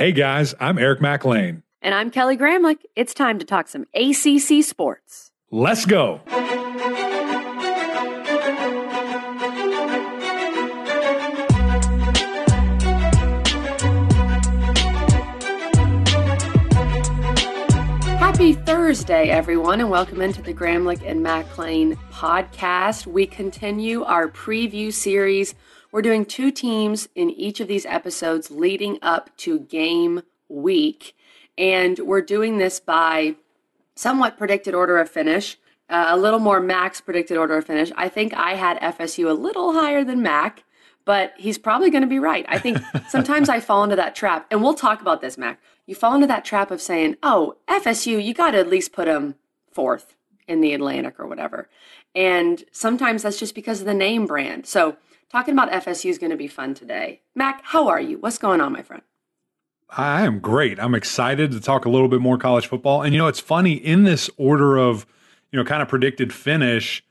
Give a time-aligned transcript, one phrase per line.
[0.00, 1.62] Hey guys, I'm Eric McLean.
[1.82, 2.78] And I'm Kelly Gramlich.
[2.96, 5.30] It's time to talk some ACC sports.
[5.50, 6.22] Let's go.
[18.16, 23.06] Happy Thursday, everyone, and welcome into the Gramlich and McLean podcast.
[23.06, 25.54] We continue our preview series.
[25.92, 31.16] We're doing two teams in each of these episodes leading up to game week,
[31.58, 33.36] and we're doing this by
[33.94, 35.58] somewhat predicted order of finish,
[35.88, 37.90] uh, a little more Max predicted order of finish.
[37.96, 40.64] I think I had FSU a little higher than Mac,
[41.04, 42.46] but he's probably going to be right.
[42.48, 42.78] I think
[43.08, 46.26] sometimes I fall into that trap, and we'll talk about this, Mac you fall into
[46.28, 49.34] that trap of saying, oh, FSU, you got to at least put them
[49.72, 50.14] fourth
[50.46, 51.68] in the Atlantic or whatever.
[52.14, 54.68] And sometimes that's just because of the name brand.
[54.68, 54.96] So
[55.30, 57.20] talking about FSU is going to be fun today.
[57.34, 58.18] Mac, how are you?
[58.18, 59.02] What's going on, my friend?
[59.90, 60.78] I am great.
[60.78, 63.02] I'm excited to talk a little bit more college football.
[63.02, 65.06] And you know, it's funny in this order of,
[65.50, 67.04] you know, kind of predicted finish,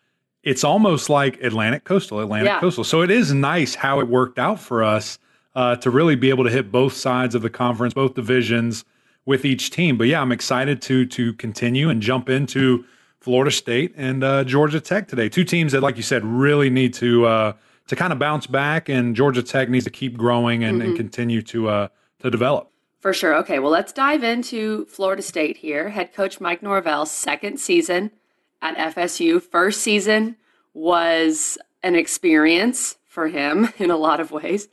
[0.43, 2.59] it's almost like Atlantic Coastal, Atlantic yeah.
[2.59, 2.85] Coastal.
[2.85, 5.19] So it is nice how it worked out for us
[5.55, 8.85] uh, to really be able to hit both sides of the conference, both divisions
[9.25, 9.97] with each team.
[9.97, 12.85] But yeah, I'm excited to to continue and jump into
[13.19, 15.27] Florida State and uh, Georgia Tech today.
[15.27, 17.53] Two teams that, like you said, really need to uh,
[17.89, 20.89] to kind of bounce back, and Georgia Tech needs to keep growing and, mm-hmm.
[20.89, 21.87] and continue to uh,
[22.19, 22.71] to develop.
[22.99, 23.35] For sure.
[23.37, 25.89] Okay, well, let's dive into Florida State here.
[25.89, 28.11] Head coach Mike Norvell's second season
[28.61, 29.41] at FSU.
[29.41, 30.35] First season
[30.73, 34.67] was an experience for him in a lot of ways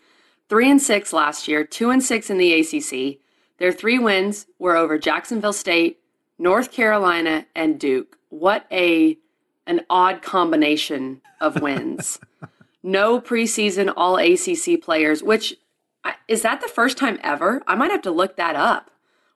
[0.49, 3.19] three and six last year, two and six in the ACC.
[3.59, 6.01] Their three wins were over Jacksonville State,
[6.39, 8.19] North Carolina, and Duke.
[8.29, 9.19] What a
[9.67, 12.21] an odd combination of wins.
[12.83, 15.23] no preseason All ACC players.
[15.23, 15.55] Which
[16.29, 17.63] is that the first time ever?
[17.67, 18.91] I might have to look that up.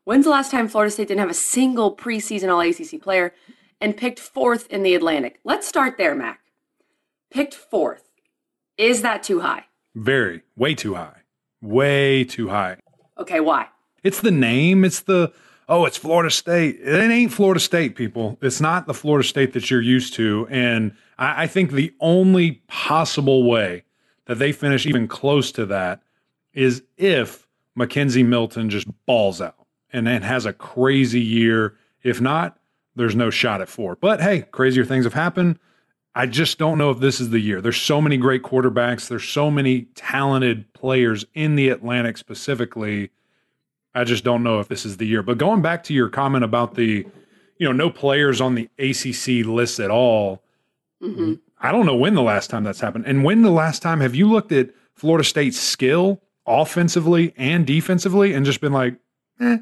[0.04, 3.34] When's the last time Florida State didn't have a single preseason All ACC player
[3.80, 5.40] and picked fourth in the Atlantic?
[5.44, 6.40] Let's start there, Mac.
[7.30, 8.10] Picked fourth.
[8.76, 9.66] Is that too high?
[9.94, 11.22] Very, way too high.
[11.60, 12.78] Way too high.
[13.18, 13.68] Okay, why?
[14.02, 14.84] It's the name.
[14.84, 15.32] It's the,
[15.70, 16.80] oh, it's Florida State.
[16.82, 18.36] It ain't Florida State, people.
[18.42, 20.46] It's not the Florida State that you're used to.
[20.50, 23.84] And I, I think the only possible way
[24.26, 26.02] that they finish even close to that
[26.52, 27.46] is if
[27.78, 29.54] McKenzie Milton just balls out
[29.92, 31.76] and then has a crazy year.
[32.02, 32.58] If not,
[32.96, 33.96] there's no shot at four.
[33.96, 35.58] But hey, crazier things have happened.
[36.16, 37.60] I just don't know if this is the year.
[37.60, 39.08] There's so many great quarterbacks.
[39.08, 43.10] There's so many talented players in the Atlantic specifically.
[43.94, 45.22] I just don't know if this is the year.
[45.22, 47.06] But going back to your comment about the,
[47.58, 50.42] you know, no players on the ACC list at all.
[51.02, 51.34] Mm-hmm.
[51.60, 53.04] I don't know when the last time that's happened.
[53.06, 58.32] And when the last time have you looked at Florida State's skill offensively and defensively
[58.32, 58.96] and just been like,
[59.40, 59.58] eh,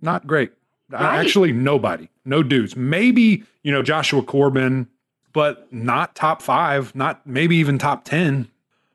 [0.00, 0.52] not great.
[0.90, 1.02] Right.
[1.02, 2.76] Actually, nobody, no dudes.
[2.76, 4.88] Maybe, you know, Joshua Corbin,
[5.32, 8.48] but not top five, not maybe even top 10.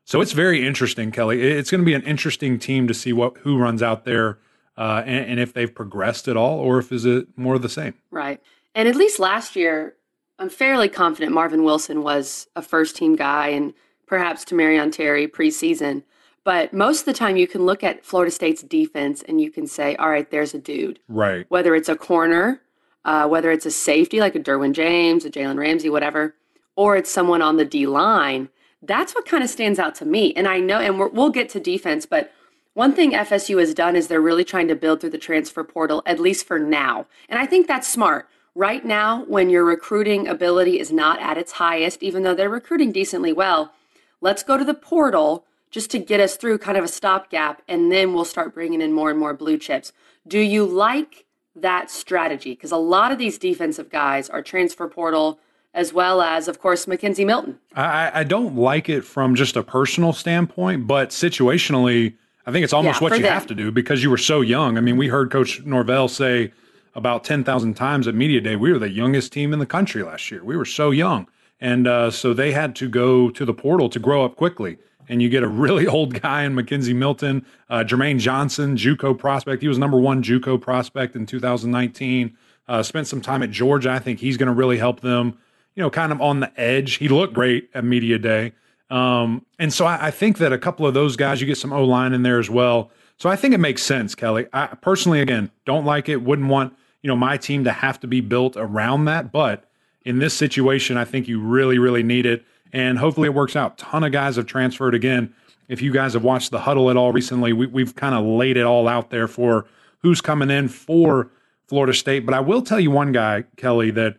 [0.04, 1.42] So it's very interesting, Kelly.
[1.42, 4.38] It's going to be an interesting team to see what who runs out there
[4.76, 7.68] uh, and, and if they've progressed at all or if is it more of the
[7.68, 7.94] same.
[8.10, 8.40] Right.
[8.74, 9.94] And at least last year,
[10.38, 13.72] I'm fairly confident Marvin Wilson was a first team guy and
[14.06, 16.02] perhaps Tamorrion Terry preseason.
[16.44, 19.66] But most of the time, you can look at Florida State's defense and you can
[19.66, 21.00] say, all right, there's a dude.
[21.08, 21.46] Right.
[21.48, 22.60] Whether it's a corner
[23.06, 26.34] uh, whether it's a safety like a Derwin James, a Jalen Ramsey, whatever,
[26.74, 28.50] or it's someone on the D line.
[28.82, 30.34] That's what kind of stands out to me.
[30.34, 32.32] And I know, and we will get to defense, but
[32.76, 36.02] one thing FSU has done is they're really trying to build through the transfer portal,
[36.04, 37.06] at least for now.
[37.26, 38.28] And I think that's smart.
[38.54, 42.92] Right now, when your recruiting ability is not at its highest, even though they're recruiting
[42.92, 43.72] decently well,
[44.20, 47.90] let's go to the portal just to get us through kind of a stopgap, and
[47.90, 49.94] then we'll start bringing in more and more blue chips.
[50.28, 55.40] Do you like that strategy because a lot of these defensive guys are transfer portal
[55.72, 57.58] as well as, of course, McKenzie Milton.
[57.74, 62.14] I, I don't like it from just a personal standpoint, but situationally,
[62.46, 63.32] I think it's almost yeah, what you them.
[63.32, 64.78] have to do because you were so young.
[64.78, 66.52] I mean, we heard Coach Norvell say
[66.94, 70.30] about 10,000 times at Media Day, we were the youngest team in the country last
[70.30, 70.42] year.
[70.42, 71.28] We were so young.
[71.60, 74.78] And uh, so they had to go to the portal to grow up quickly
[75.08, 79.62] and you get a really old guy in McKenzie Milton, uh, Jermaine Johnson, JUCO prospect.
[79.62, 82.36] He was number one JUCO prospect in 2019.
[82.68, 83.90] Uh, spent some time at Georgia.
[83.90, 85.38] I think he's going to really help them.
[85.74, 86.94] You know, kind of on the edge.
[86.94, 88.52] He looked great at media day,
[88.90, 91.72] um, and so I, I, think that a couple of those guys, you get some
[91.72, 92.90] O line in there as well.
[93.18, 94.46] So I think it makes sense, Kelly.
[94.52, 96.22] I personally, again, don't like it.
[96.22, 96.72] Wouldn't want
[97.02, 99.68] you know my team to have to be built around that, but
[100.04, 103.78] in this situation, I think you really, really need it and hopefully it works out.
[103.78, 105.34] Ton of guys have transferred again.
[105.68, 108.56] if you guys have watched the huddle at all recently, we, we've kind of laid
[108.56, 109.66] it all out there for
[109.98, 111.30] who's coming in for
[111.66, 112.24] Florida State.
[112.24, 114.16] But I will tell you one guy, Kelly, that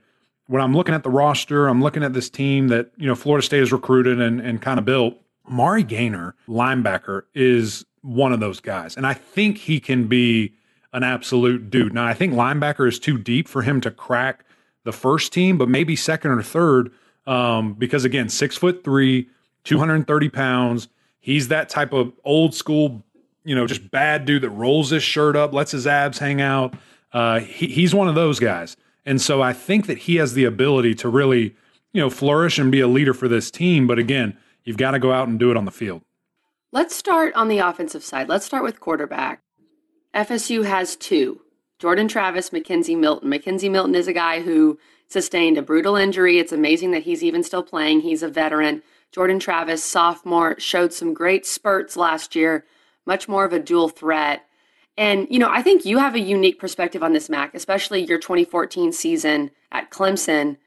[0.47, 3.45] when I'm looking at the roster, I'm looking at this team that, you know, Florida
[3.45, 5.17] State has recruited and, and kind of built.
[5.47, 8.95] Mari Gainer, linebacker, is one of those guys.
[8.97, 10.53] And I think he can be
[10.94, 11.94] an absolute dude.
[11.94, 14.45] Now, I think linebacker is too deep for him to crack
[14.83, 16.91] the first team, but maybe second or third.
[17.25, 19.27] Um, because again, six foot three,
[19.65, 20.88] 230 pounds.
[21.19, 23.03] He's that type of old school,
[23.43, 26.73] you know, just bad dude that rolls his shirt up, lets his abs hang out.
[27.11, 28.77] Uh, he, he's one of those guys.
[29.07, 31.56] And so I think that he has the ability to really,
[31.94, 33.88] you know, flourish and be a leader for this team.
[33.88, 36.01] But again, you've got to go out and do it on the field.
[36.74, 38.27] Let's start on the offensive side.
[38.27, 39.39] Let's start with quarterback.
[40.13, 41.39] FSU has two
[41.80, 43.30] Jordan Travis, McKenzie Milton.
[43.30, 44.77] McKenzie Milton is a guy who
[45.07, 46.38] sustained a brutal injury.
[46.38, 48.01] It's amazing that he's even still playing.
[48.01, 48.83] He's a veteran.
[49.13, 52.65] Jordan Travis, sophomore, showed some great spurts last year,
[53.06, 54.46] much more of a dual threat.
[54.97, 58.17] And, you know, I think you have a unique perspective on this, Mac, especially your
[58.17, 60.57] 2014 season at Clemson.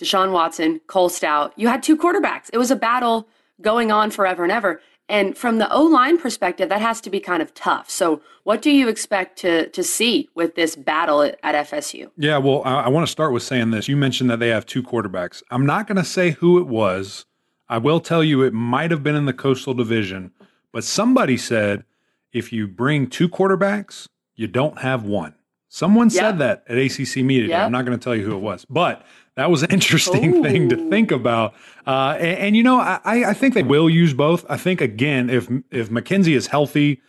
[0.00, 1.52] Deshaun Watson, Cole Stoudt.
[1.56, 2.48] You had two quarterbacks.
[2.52, 3.28] It was a battle
[3.60, 4.80] going on forever and ever.
[5.10, 7.90] And from the O line perspective, that has to be kind of tough.
[7.90, 12.10] So, what do you expect to to see with this battle at, at FSU?
[12.16, 13.88] Yeah, well, I, I want to start with saying this.
[13.88, 15.42] You mentioned that they have two quarterbacks.
[15.50, 17.26] I'm not going to say who it was.
[17.68, 20.30] I will tell you it might have been in the Coastal Division,
[20.72, 21.84] but somebody said
[22.32, 25.34] if you bring two quarterbacks, you don't have one.
[25.68, 26.12] Someone yep.
[26.12, 27.48] said that at ACC media.
[27.50, 27.66] Yep.
[27.66, 29.06] I'm not going to tell you who it was, but
[29.36, 30.42] that was an interesting Ooh.
[30.42, 31.54] thing to think about.
[31.86, 34.44] Uh, and, and, you know, I, I think they will use both.
[34.48, 37.00] I think again, if if McKenzie is healthy,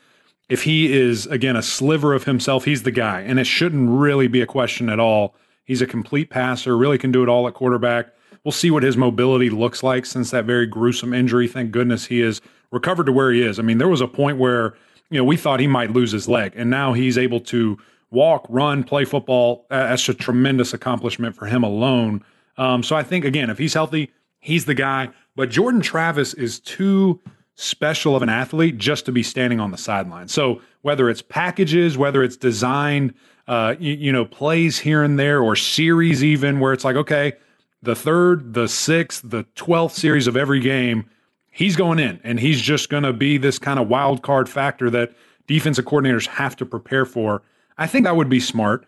[0.47, 4.27] if he is again a sliver of himself, he's the guy, and it shouldn't really
[4.27, 5.35] be a question at all.
[5.63, 8.13] He's a complete passer, really can do it all at quarterback.
[8.43, 11.47] We'll see what his mobility looks like since that very gruesome injury.
[11.47, 12.41] Thank goodness he is
[12.71, 13.59] recovered to where he is.
[13.59, 14.75] I mean, there was a point where
[15.11, 17.77] you know we thought he might lose his leg, and now he's able to
[18.09, 19.65] walk, run, play football.
[19.69, 22.23] That's a tremendous accomplishment for him alone.
[22.57, 25.09] Um, so I think again, if he's healthy, he's the guy.
[25.35, 27.21] But Jordan Travis is too
[27.55, 30.27] special of an athlete just to be standing on the sideline.
[30.27, 33.13] So whether it's packages, whether it's designed,
[33.47, 37.33] uh, you, you know, plays here and there, or series even where it's like, okay,
[37.81, 41.09] the third, the sixth, the twelfth series of every game,
[41.51, 44.89] he's going in, and he's just going to be this kind of wild card factor
[44.89, 45.13] that
[45.45, 47.43] defensive coordinators have to prepare for.
[47.77, 48.85] I think that would be smart.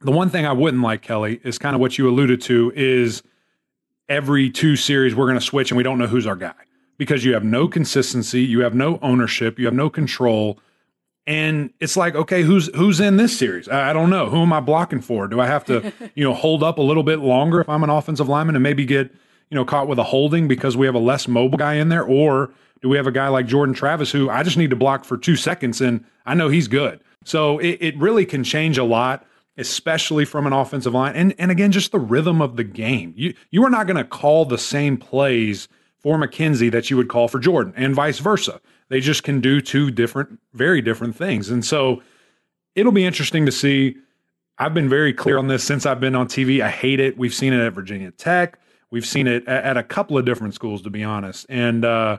[0.00, 3.22] The one thing I wouldn't like, Kelly, is kind of what you alluded to is
[4.08, 6.54] every two series we're going to switch and we don't know who's our guy
[6.98, 10.58] because you have no consistency, you have no ownership, you have no control.
[11.26, 13.68] And it's like, okay, who's who's in this series?
[13.68, 14.28] I, I don't know.
[14.30, 15.26] Who am I blocking for?
[15.26, 17.90] Do I have to, you know, hold up a little bit longer if I'm an
[17.90, 19.12] offensive lineman and maybe get,
[19.50, 22.02] you know, caught with a holding because we have a less mobile guy in there?
[22.02, 22.50] Or
[22.82, 25.16] do we have a guy like Jordan Travis who I just need to block for
[25.16, 27.00] two seconds and I know he's good?
[27.24, 29.26] So it, it really can change a lot,
[29.56, 31.14] especially from an offensive line.
[31.16, 33.12] And and again, just the rhythm of the game.
[33.16, 35.68] You you are not going to call the same plays
[35.98, 38.60] for McKenzie that you would call for Jordan, and vice versa.
[38.88, 41.50] They just can do two different, very different things.
[41.50, 42.02] And so
[42.76, 43.96] it'll be interesting to see.
[44.58, 46.60] I've been very clear on this since I've been on TV.
[46.62, 47.18] I hate it.
[47.18, 48.58] We've seen it at Virginia Tech.
[48.96, 51.44] We've seen it at, at a couple of different schools, to be honest.
[51.50, 52.16] And uh,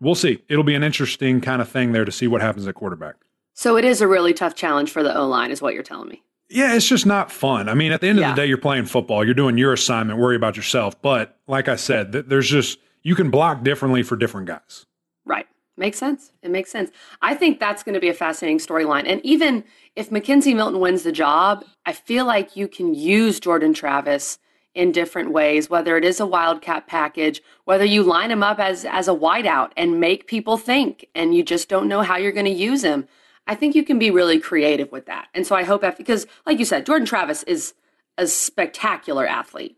[0.00, 0.42] we'll see.
[0.50, 3.14] It'll be an interesting kind of thing there to see what happens at quarterback.
[3.54, 6.10] So it is a really tough challenge for the O line, is what you're telling
[6.10, 6.22] me.
[6.50, 7.70] Yeah, it's just not fun.
[7.70, 8.28] I mean, at the end yeah.
[8.28, 9.24] of the day, you're playing football.
[9.24, 10.18] You're doing your assignment.
[10.18, 11.00] Worry about yourself.
[11.00, 14.84] But like I said, there's just you can block differently for different guys.
[15.24, 15.46] Right.
[15.78, 16.32] Makes sense.
[16.42, 16.90] It makes sense.
[17.22, 19.04] I think that's going to be a fascinating storyline.
[19.06, 19.64] And even
[19.96, 24.38] if McKenzie Milton wins the job, I feel like you can use Jordan Travis
[24.74, 28.84] in different ways, whether it is a wildcat package, whether you line him up as
[28.84, 32.46] as a wideout and make people think and you just don't know how you're going
[32.46, 33.08] to use him.
[33.46, 35.28] I think you can be really creative with that.
[35.34, 37.74] And so I hope, because like you said, Jordan Travis is
[38.16, 39.76] a spectacular athlete.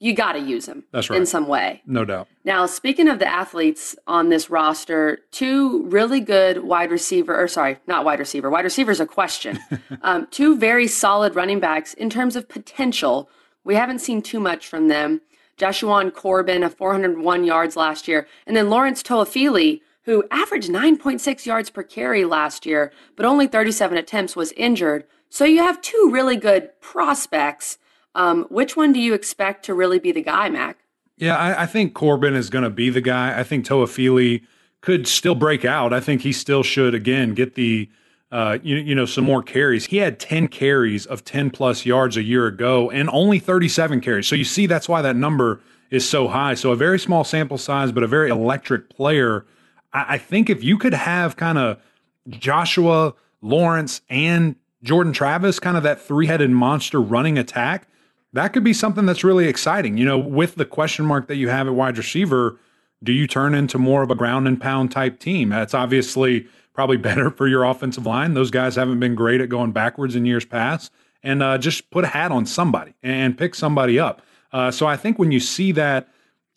[0.00, 1.20] You got to use him That's right.
[1.20, 1.80] in some way.
[1.86, 2.26] No doubt.
[2.44, 7.78] Now, speaking of the athletes on this roster, two really good wide receiver, or sorry,
[7.86, 8.50] not wide receiver.
[8.50, 9.60] Wide receiver is a question.
[10.02, 13.30] um, two very solid running backs in terms of potential.
[13.64, 15.22] We haven't seen too much from them.
[15.58, 21.70] Jashaun Corbin, a 401 yards last year, and then Lawrence Toafili, who averaged 9.6 yards
[21.70, 25.04] per carry last year, but only 37 attempts, was injured.
[25.30, 27.78] So you have two really good prospects.
[28.14, 30.78] Um, which one do you expect to really be the guy, Mac?
[31.16, 33.38] Yeah, I, I think Corbin is going to be the guy.
[33.38, 34.42] I think Toafili
[34.80, 35.92] could still break out.
[35.92, 37.88] I think he still should again get the
[38.32, 39.86] uh, you, you know some more carries.
[39.86, 44.26] He had 10 carries of 10 plus yards a year ago and only 37 carries.
[44.26, 46.54] So you see that's why that number is so high.
[46.54, 49.46] So a very small sample size, but a very electric player
[49.94, 51.80] I, I think if you could have kind of
[52.28, 57.88] Joshua, Lawrence, and Jordan Travis, kind of that three headed monster running attack,
[58.34, 59.96] that could be something that's really exciting.
[59.96, 62.58] You know, with the question mark that you have at wide receiver,
[63.02, 65.50] do you turn into more of a ground and pound type team?
[65.50, 68.34] That's obviously probably better for your offensive line.
[68.34, 70.92] Those guys haven't been great at going backwards in years past.
[71.22, 74.20] And uh, just put a hat on somebody and pick somebody up.
[74.52, 76.08] Uh, so I think when you see that,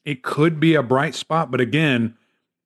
[0.03, 1.51] it could be a bright spot.
[1.51, 2.15] But again,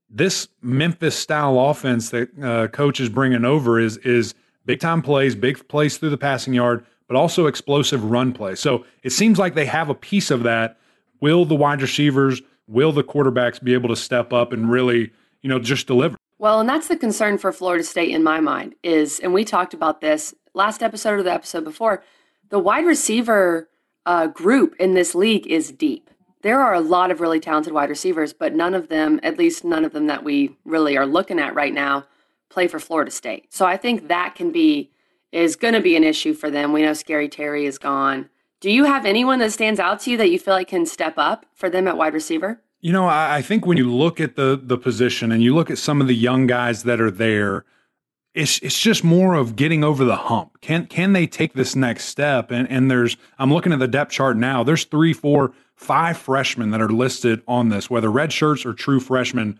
[0.09, 4.33] this Memphis style offense that uh, coach is bringing over is is
[4.65, 8.55] big time plays, big plays through the passing yard, but also explosive run play.
[8.55, 10.77] So it seems like they have a piece of that.
[11.19, 15.49] Will the wide receivers, will the quarterbacks be able to step up and really, you
[15.49, 16.17] know, just deliver?
[16.41, 19.75] Well, and that's the concern for Florida State in my mind is, and we talked
[19.75, 22.03] about this last episode or the episode before,
[22.49, 23.69] the wide receiver
[24.07, 26.09] uh, group in this league is deep.
[26.41, 29.63] There are a lot of really talented wide receivers, but none of them, at least
[29.63, 32.07] none of them that we really are looking at right now,
[32.49, 33.53] play for Florida State.
[33.53, 34.89] So I think that can be
[35.31, 36.73] is going to be an issue for them.
[36.73, 38.31] We know Scary Terry is gone.
[38.61, 41.13] Do you have anyone that stands out to you that you feel like can step
[41.17, 42.61] up for them at wide receiver?
[42.81, 45.69] You know, I, I think when you look at the the position and you look
[45.69, 47.63] at some of the young guys that are there,
[48.33, 50.59] it's it's just more of getting over the hump.
[50.61, 52.49] Can can they take this next step?
[52.49, 54.63] And and there's I'm looking at the depth chart now.
[54.63, 58.99] There's three, four, five freshmen that are listed on this, whether red shirts or true
[58.99, 59.59] freshmen.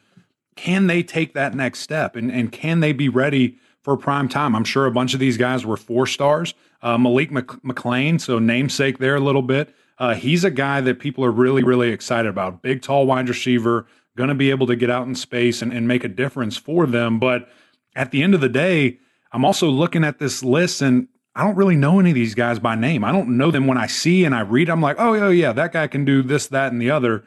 [0.56, 2.16] Can they take that next step?
[2.16, 4.56] And and can they be ready for prime time?
[4.56, 6.54] I'm sure a bunch of these guys were four stars.
[6.82, 9.76] Uh, Malik McClain, so namesake there a little bit.
[10.02, 12.64] Uh, he's a guy that people are really, really excited about.
[12.64, 13.86] Big, tall wide receiver,
[14.18, 16.88] going to be able to get out in space and, and make a difference for
[16.88, 17.20] them.
[17.20, 17.48] But
[17.96, 18.98] at the end of the day,
[19.32, 22.58] I'm also looking at this list and I don't really know any of these guys
[22.58, 23.04] by name.
[23.04, 24.72] I don't know them when I see and I read.
[24.72, 27.24] I'm like, oh, yeah, yeah, that guy can do this, that, and the other.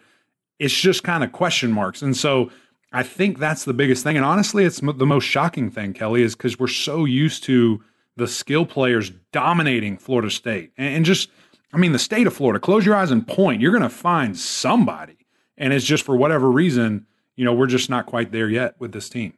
[0.59, 2.03] It's just kind of question marks.
[2.03, 2.51] And so
[2.93, 4.17] I think that's the biggest thing.
[4.17, 7.85] And honestly, it's the most shocking thing, Kelly, is because we're so used to
[8.17, 11.31] the skill players dominating Florida State and, just–
[11.75, 13.61] I mean, the state of Florida, close your eyes and point.
[13.61, 15.27] You're going to find somebody.
[15.59, 18.93] And it's just for whatever reason, you know, we're just not quite there yet with
[18.93, 19.35] this team.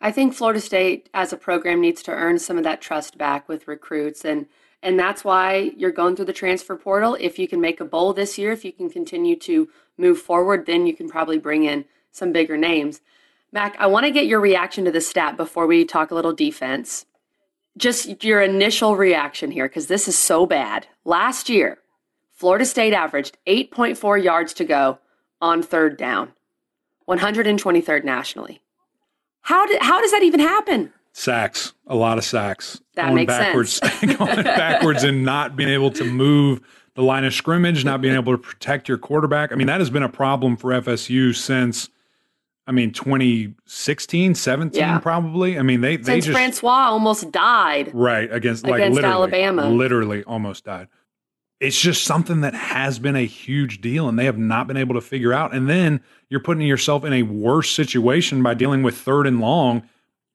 [0.00, 3.48] I think Florida State as a program needs to earn some of that trust back
[3.48, 4.46] with recruits and
[4.80, 7.16] and that's why you're going through the transfer portal.
[7.18, 10.66] If you can make a bowl this year, if you can continue to move forward,
[10.66, 13.00] then you can probably bring in some bigger names.
[13.50, 16.32] Mac, I want to get your reaction to the stat before we talk a little
[16.32, 17.06] defense
[17.76, 20.86] just your initial reaction here, because this is so bad.
[21.04, 21.78] Last year,
[22.32, 24.98] Florida State averaged 8.4 yards to go
[25.40, 26.32] on third down,
[27.08, 28.60] 123rd nationally.
[29.42, 30.92] How, did, how does that even happen?
[31.12, 32.80] Sacks, a lot of sacks.
[32.94, 34.16] That going makes backwards, sense.
[34.18, 36.60] going backwards and not being able to move
[36.94, 39.52] the line of scrimmage, not being able to protect your quarterback.
[39.52, 41.88] I mean, that has been a problem for FSU since
[42.68, 44.98] I mean, 2016, 17, yeah.
[44.98, 45.58] probably.
[45.58, 46.36] I mean, they, they Since just.
[46.36, 47.90] Francois almost died.
[47.94, 48.30] Right.
[48.30, 49.70] Against, like, against literally, Alabama.
[49.70, 50.88] Literally almost died.
[51.60, 54.94] It's just something that has been a huge deal and they have not been able
[54.96, 55.54] to figure out.
[55.54, 59.82] And then you're putting yourself in a worse situation by dealing with third and long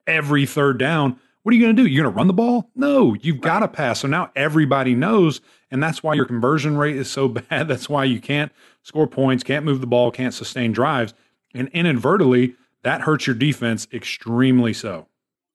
[0.07, 1.19] every third down.
[1.43, 1.87] What are you going to do?
[1.87, 2.71] You're going to run the ball?
[2.75, 3.43] No, you've right.
[3.43, 3.99] got to pass.
[3.99, 5.39] So now everybody knows.
[5.69, 7.67] And that's why your conversion rate is so bad.
[7.67, 11.13] That's why you can't score points, can't move the ball, can't sustain drives
[11.53, 15.07] and inadvertently, that hurts your defense extremely so.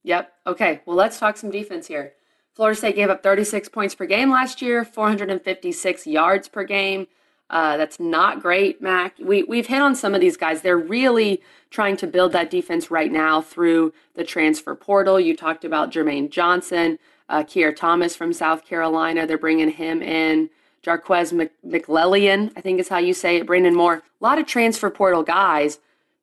[0.05, 0.33] Yep.
[0.47, 0.81] Okay.
[0.87, 2.15] Well, let's talk some defense here.
[2.55, 7.07] Florida State gave up 36 points per game last year, 456 yards per game.
[7.51, 9.15] Uh, that's not great, Mac.
[9.19, 10.61] We, we've hit on some of these guys.
[10.61, 11.41] They're really
[11.71, 15.19] trying to build that defense right now through the transfer portal.
[15.21, 19.27] You talked about Jermaine Johnson, uh, Keir Thomas from South Carolina.
[19.27, 20.51] They're bringing him in.
[20.83, 21.33] Jarques
[21.67, 23.47] McClellion, I think is how you say it.
[23.47, 23.95] Brandon Moore.
[24.21, 25.79] A lot of transfer portal guys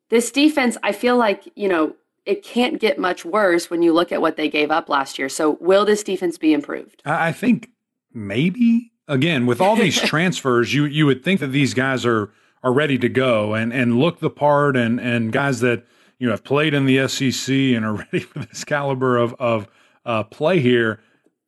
[0.09, 1.95] this defense, I feel like, you know,
[2.25, 5.29] it can't get much worse when you look at what they gave up last year.
[5.29, 7.01] So, will this defense be improved?
[7.05, 7.69] I think
[8.13, 8.91] maybe.
[9.07, 12.31] Again, with all these transfers, you you would think that these guys are
[12.63, 15.85] are ready to go and and look the part and and guys that
[16.17, 19.67] you know have played in the SEC and are ready for this caliber of of
[20.05, 20.99] uh, play here.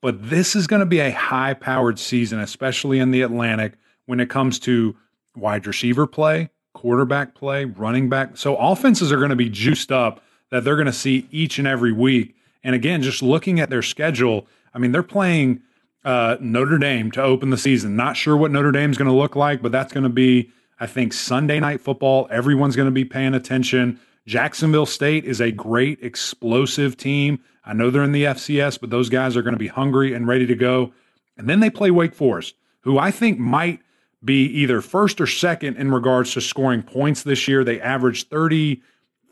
[0.02, 3.74] But this is going to be a high powered season, especially in the Atlantic
[4.06, 4.96] when it comes to
[5.36, 8.38] wide receiver play, quarterback play, running back.
[8.38, 11.68] So offenses are going to be juiced up that they're going to see each and
[11.68, 12.36] every week.
[12.64, 15.62] And again, just looking at their schedule, I mean, they're playing
[16.06, 17.96] uh, Notre Dame to open the season.
[17.96, 20.86] Not sure what Notre Dame's going to look like, but that's going to be, I
[20.86, 22.28] think, Sunday night football.
[22.30, 24.00] Everyone's going to be paying attention.
[24.28, 27.40] Jacksonville State is a great, explosive team.
[27.66, 30.28] I know they're in the FCS, but those guys are going to be hungry and
[30.28, 30.94] ready to go.
[31.38, 33.80] And then they play Wake Forest, who I think might
[34.24, 37.64] be either first or second in regards to scoring points this year.
[37.64, 38.84] They averaged 35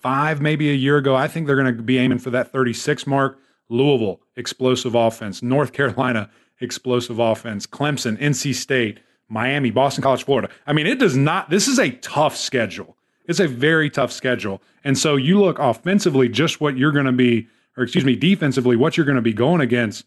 [0.05, 1.15] 35 maybe a year ago.
[1.15, 3.39] I think they're going to be aiming for that 36 mark.
[3.69, 5.41] Louisville, explosive offense.
[5.41, 6.29] North Carolina,
[6.61, 7.65] explosive offense.
[7.65, 10.49] Clemson, NC State, Miami, Boston College, Florida.
[10.67, 12.95] I mean, it does not, this is a tough schedule.
[13.27, 14.61] It's a very tough schedule.
[14.83, 18.75] And so you look offensively, just what you're going to be, or excuse me, defensively,
[18.75, 20.05] what you're going to be going against,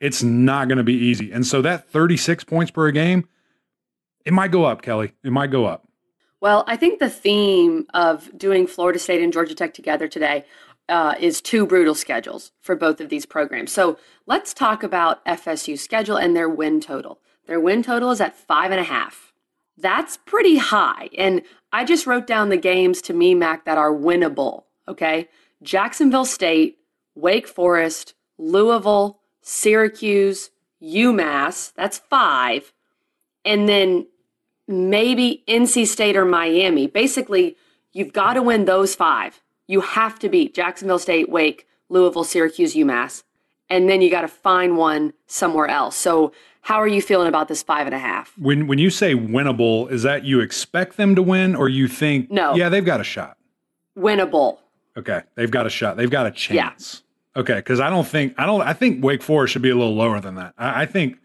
[0.00, 1.30] it's not going to be easy.
[1.30, 3.28] And so that 36 points per game,
[4.24, 5.12] it might go up, Kelly.
[5.24, 5.86] It might go up.
[6.40, 10.44] Well, I think the theme of doing Florida State and Georgia Tech together today
[10.88, 13.72] uh, is two brutal schedules for both of these programs.
[13.72, 17.20] So let's talk about FSU's schedule and their win total.
[17.46, 19.32] Their win total is at five and a half.
[19.76, 21.10] That's pretty high.
[21.16, 24.64] And I just wrote down the games to me, Mac, that are winnable.
[24.88, 25.28] Okay.
[25.62, 26.78] Jacksonville State,
[27.14, 30.50] Wake Forest, Louisville, Syracuse,
[30.82, 31.72] UMass.
[31.74, 32.72] That's five.
[33.44, 34.06] And then
[34.68, 36.86] maybe NC State or Miami.
[36.86, 37.56] Basically,
[37.92, 39.42] you've got to win those five.
[39.66, 43.22] You have to beat Jacksonville State, Wake, Louisville, Syracuse, UMass.
[43.68, 45.96] And then you got to find one somewhere else.
[45.96, 46.32] So,
[46.62, 48.36] how are you feeling about this five and a half?
[48.36, 52.30] When when you say winnable, is that you expect them to win, or you think,
[52.30, 53.38] no, yeah, they've got a shot?
[53.96, 54.58] Winnable.
[54.96, 55.96] Okay, they've got a shot.
[55.96, 57.02] They've got a chance.
[57.34, 57.40] Yeah.
[57.40, 58.60] Okay, because I don't think I don't.
[58.60, 60.52] I think Wake Forest should be a little lower than that.
[60.58, 61.18] I, I think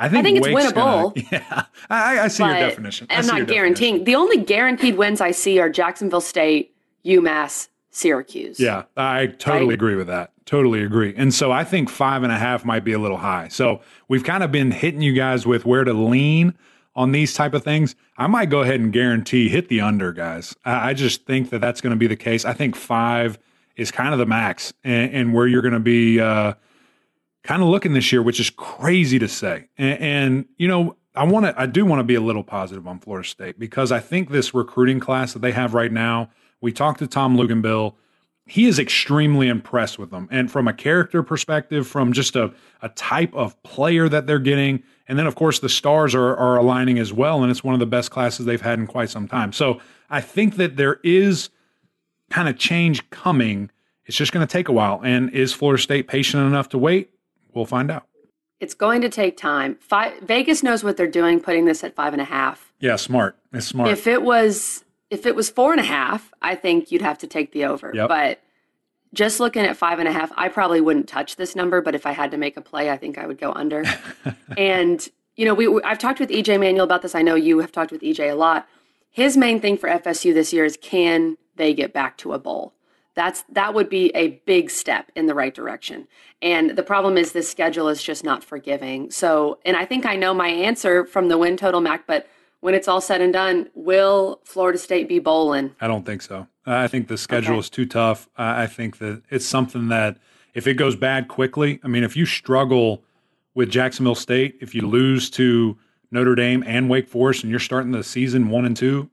[0.00, 1.14] I think, I think it's winnable.
[1.14, 3.06] Gonna, yeah, I, I see your definition.
[3.10, 3.98] I I'm not guaranteeing.
[3.98, 4.04] Definition.
[4.04, 8.58] The only guaranteed wins I see are Jacksonville State, UMass, Syracuse.
[8.58, 9.74] Yeah, I totally right?
[9.74, 10.32] agree with that.
[10.46, 11.14] Totally agree.
[11.16, 13.48] And so I think five and a half might be a little high.
[13.48, 16.54] So we've kind of been hitting you guys with where to lean
[16.96, 17.94] on these type of things.
[18.16, 20.56] I might go ahead and guarantee hit the under, guys.
[20.64, 22.46] I, I just think that that's going to be the case.
[22.46, 23.38] I think five
[23.76, 26.20] is kind of the max, and, and where you're going to be.
[26.20, 26.54] Uh,
[27.42, 29.68] kind of looking this year, which is crazy to say.
[29.78, 32.86] And, and you know, I want to, I do want to be a little positive
[32.86, 36.30] on Florida State because I think this recruiting class that they have right now.
[36.60, 37.94] We talked to Tom Luginbill.
[38.46, 40.28] He is extremely impressed with them.
[40.30, 44.82] And from a character perspective, from just a, a type of player that they're getting.
[45.08, 47.42] And then, of course, the stars are, are aligning as well.
[47.42, 49.52] And it's one of the best classes they've had in quite some time.
[49.52, 51.50] So I think that there is
[52.28, 53.70] kind of change coming.
[54.06, 55.00] It's just going to take a while.
[55.04, 57.10] And is Florida State patient enough to wait?
[57.54, 58.06] We'll find out.
[58.60, 59.76] It's going to take time.
[59.80, 62.72] Five, Vegas knows what they're doing, putting this at five and a half.
[62.78, 63.36] Yeah, smart.
[63.52, 63.90] It's smart.
[63.90, 67.26] If it was if it was four and a half, I think you'd have to
[67.26, 67.90] take the over.
[67.92, 68.08] Yep.
[68.08, 68.40] But
[69.12, 71.80] just looking at five and a half, I probably wouldn't touch this number.
[71.80, 73.84] But if I had to make a play, I think I would go under.
[74.56, 77.14] and you know, we, we I've talked with EJ Manuel about this.
[77.14, 78.68] I know you have talked with EJ a lot.
[79.10, 82.74] His main thing for FSU this year is can they get back to a bowl?
[83.14, 86.06] That's that would be a big step in the right direction.
[86.40, 89.10] And the problem is this schedule is just not forgiving.
[89.10, 92.28] So, and I think I know my answer from the win total, Mac, but
[92.60, 95.74] when it's all said and done, will Florida State be bowling?
[95.80, 96.46] I don't think so.
[96.66, 97.60] I think the schedule okay.
[97.60, 98.28] is too tough.
[98.36, 100.18] I think that it's something that
[100.54, 103.02] if it goes bad quickly, I mean, if you struggle
[103.54, 105.78] with Jacksonville State, if you lose to
[106.10, 109.10] Notre Dame and Wake Forest and you're starting the season one and two,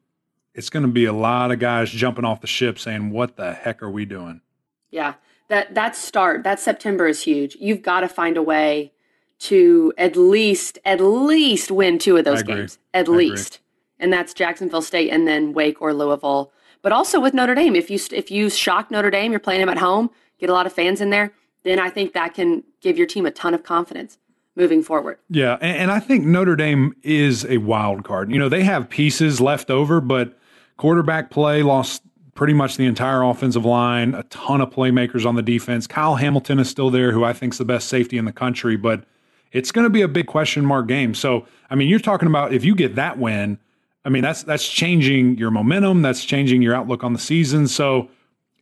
[0.58, 3.54] it's going to be a lot of guys jumping off the ship saying, "What the
[3.54, 4.42] heck are we doing?"
[4.90, 5.14] Yeah,
[5.48, 7.56] that that start that September is huge.
[7.62, 8.92] You've got to find a way
[9.40, 13.64] to at least at least win two of those games at I least, agree.
[14.00, 16.52] and that's Jacksonville State and then Wake or Louisville.
[16.82, 19.70] But also with Notre Dame, if you if you shock Notre Dame, you're playing them
[19.70, 22.98] at home, get a lot of fans in there, then I think that can give
[22.98, 24.18] your team a ton of confidence
[24.56, 25.20] moving forward.
[25.30, 28.32] Yeah, and, and I think Notre Dame is a wild card.
[28.32, 30.37] You know, they have pieces left over, but
[30.78, 32.04] Quarterback play lost
[32.36, 35.88] pretty much the entire offensive line, a ton of playmakers on the defense.
[35.88, 38.78] Kyle Hamilton is still there, who I think is the best safety in the country,
[38.78, 39.04] but
[39.52, 41.14] it's going to be a big question mark game.
[41.14, 43.58] So, I mean, you're talking about if you get that win,
[44.06, 47.68] I mean, that's that's changing your momentum, that's changing your outlook on the season.
[47.68, 48.10] So,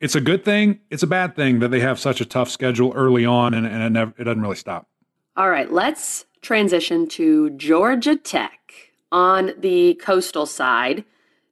[0.01, 0.80] it's a good thing.
[0.89, 3.84] It's a bad thing that they have such a tough schedule early on, and, and
[3.84, 4.88] it, never, it doesn't really stop.
[5.36, 11.04] All right, let's transition to Georgia Tech on the coastal side.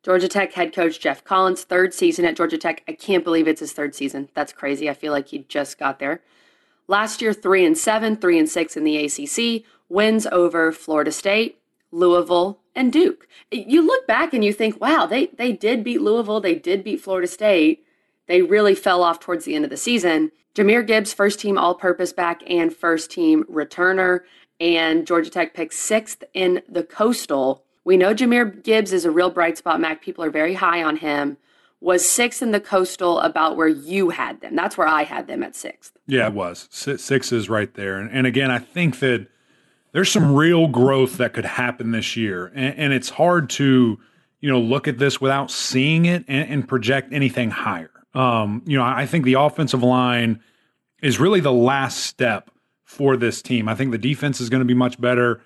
[0.04, 2.84] Georgia Tech head coach Geoff Collins, third season at Georgia Tech.
[2.88, 4.28] I can't believe it's his third season.
[4.34, 4.89] That's crazy.
[4.89, 6.22] I feel like he just got there.
[6.89, 11.60] Last year, three and seven, three and six in the ACC, wins over Florida State,
[11.92, 13.28] Louisville, and Duke.
[13.50, 17.00] You look back and you think, wow, they they did beat Louisville, they did beat
[17.00, 17.86] Florida State.
[18.28, 20.32] They really fell off towards the end of the season.
[20.54, 24.22] Jahmyr Gibbs, first team all purpose back and first team returner.
[24.60, 29.30] And Georgia Tech picked sixth in the Coastal we know Jahmyr Gibbs is a real
[29.30, 30.02] bright spot, Mac.
[30.02, 31.38] People are very high on him.
[31.82, 34.56] Was six in the coastal about where you had them?
[34.56, 35.98] That's where I had them at sixth.
[36.08, 36.69] Yeah, it was.
[36.72, 37.98] Six is right there.
[37.98, 39.28] And, and again, I think that
[39.91, 42.48] there's some real growth that could happen this year.
[42.56, 44.00] And, and it's hard to,
[44.39, 47.91] you know, look at this without seeing it and, and project anything higher.
[48.13, 50.41] Um, you know, I think the offensive line
[51.02, 52.50] is really the last step
[52.86, 53.67] for this team.
[53.67, 55.41] I think the defense is going to be much better.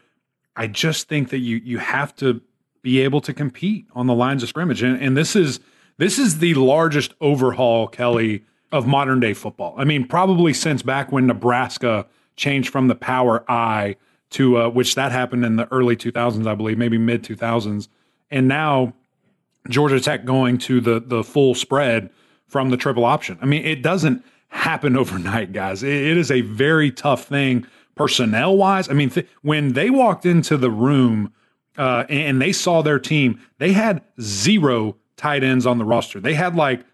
[0.57, 2.41] I just think that you you have to
[2.81, 5.59] be able to compete on the lines of scrimmage, and, and this is
[5.97, 9.75] this is the largest overhaul, Kelly, of modern day football.
[9.77, 13.95] I mean, probably since back when Nebraska changed from the power I
[14.31, 17.87] to uh, which that happened in the early 2000s, I believe, maybe mid 2000s,
[18.31, 18.93] and now
[19.69, 22.09] Georgia Tech going to the the full spread
[22.47, 23.37] from the triple option.
[23.41, 25.83] I mean, it doesn't happen overnight, guys.
[25.83, 28.89] it, it is a very tough thing personnel wise.
[28.89, 31.33] I mean, th- when they walked into the room
[31.77, 36.19] uh, and they saw their team, they had zero tight ends on the roster.
[36.19, 36.85] They had like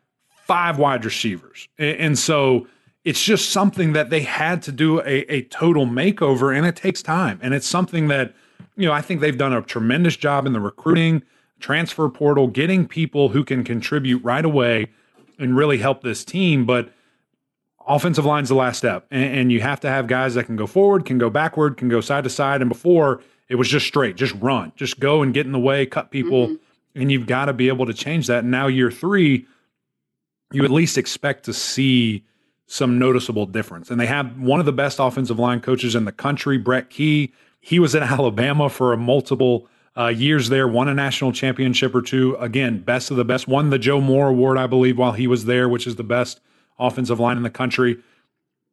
[0.46, 1.68] five wide receivers.
[1.78, 2.68] And, and so
[3.04, 7.02] it's just something that they had to do a, a total makeover, and it takes
[7.02, 7.40] time.
[7.42, 8.34] And it's something that,
[8.76, 11.22] you know, I think they've done a tremendous job in the recruiting,
[11.60, 14.88] transfer portal, getting people who can contribute right away
[15.38, 16.66] and really help this team.
[16.66, 16.94] But
[17.88, 19.06] offensive line's the last step.
[19.12, 21.90] And, and, you have to have guys that can go forward, can go backward, can
[21.90, 22.62] go side to side.
[22.62, 25.86] And before it was just straight, just run, just go and get in the way,
[25.86, 26.48] cut people.
[26.48, 27.02] Mm-hmm.
[27.02, 28.40] And you've got to be able to change that.
[28.40, 29.48] And now, year three,
[30.52, 32.24] you at least expect to see
[32.68, 33.90] some noticeable difference.
[33.90, 37.34] And they have one of the best offensive line coaches in the country, Brent Key.
[37.60, 39.68] He was in Alabama for a multiple
[39.98, 42.36] uh, years there, won a national championship or two.
[42.40, 43.48] Again, best of the best.
[43.48, 46.40] Won the Joe Moore Award, I believe, while he was there, which is the best
[46.80, 47.98] offensive line in the country.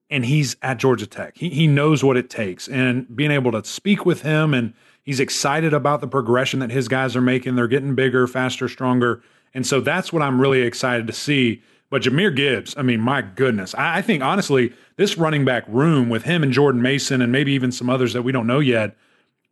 [0.08, 1.36] And he's at Georgia Tech.
[1.36, 2.68] He, he knows what it takes.
[2.68, 6.88] And being able to speak with him, and he's excited about the progression that his
[6.88, 7.54] guys are making.
[7.54, 9.22] They're getting bigger, faster, stronger.
[9.54, 11.62] And so that's what I'm really excited to see.
[11.90, 13.74] But Jahmyr Gibbs, I mean, my goodness.
[13.74, 17.52] I, I think, honestly, this running back room with him and Jordan Mason and maybe
[17.52, 18.96] even some others that we don't know yet–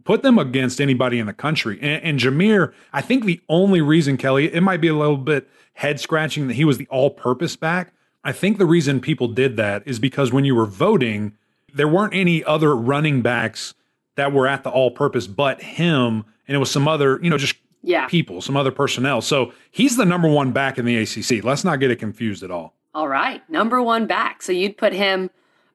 [0.08, 1.78] put them against anybody in the country.
[1.82, 5.46] And, and Jahmyr, I think the only reason, Kelly, it might be a little bit
[5.74, 7.92] head scratching that he was the all purpose back.
[8.24, 11.36] I think the reason people did that is because when you were voting,
[11.72, 13.74] there weren't any other running backs
[14.16, 16.24] that were at the all purpose but him.
[16.46, 18.06] And it was some other, you know, just yeah.
[18.08, 19.20] people, some other personnel.
[19.20, 21.44] So he's the number one back in the ACC.
[21.44, 22.74] Let's not get it confused at all.
[22.94, 23.48] All right.
[23.48, 24.42] Number one back.
[24.42, 25.30] So you'd put him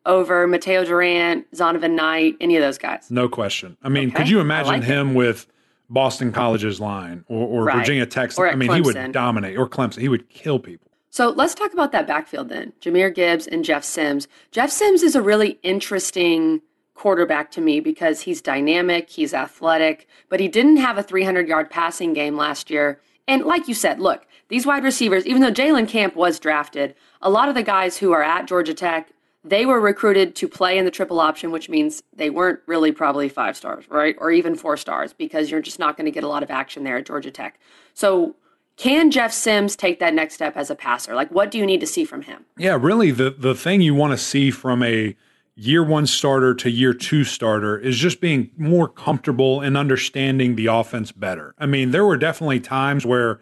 [0.06, 3.10] over Mataeo Durant, Zonovan Knight, any of those guys?
[3.10, 3.78] No question.
[3.82, 4.18] I mean, okay.
[4.18, 5.16] could you imagine like him it.
[5.16, 5.48] with
[5.90, 7.78] Boston College's line or, or right.
[7.78, 8.38] Virginia Tech?
[8.38, 8.76] I mean, Clemson.
[8.76, 10.02] he would dominate, or Clemson.
[10.02, 10.92] He would kill people.
[11.14, 12.74] So let's talk about that backfield then.
[12.82, 14.28] Jahmyr Gibbs and Jeff Sims.
[14.50, 16.64] Jeff Sims is a really interesting
[16.96, 21.70] quarterback to me because he's dynamic, he's athletic, but he didn't have a 300 yard
[21.70, 23.00] passing game last year.
[23.28, 27.30] And like you said, look, these wide receivers, even though Jalen Camp was drafted, a
[27.30, 29.12] lot of the guys who are at Georgia Tech
[29.44, 33.28] they were recruited to play in the triple option, which means they weren't really probably
[33.28, 34.16] five stars, right?
[34.18, 36.84] Or even four stars because you're just not going to get a lot of action
[36.84, 37.60] there at Georgia Tech.
[37.94, 38.36] So,
[38.78, 41.16] can Jeff Sims take that next step as a passer?
[41.16, 42.46] Like, what do you need to see from him?
[42.58, 45.16] Yeah, really, the, the thing you want to see from a
[45.56, 50.66] year one starter to year two starter is just being more comfortable and understanding the
[50.66, 51.54] offense better.
[51.60, 53.40] I mean, there were definitely times where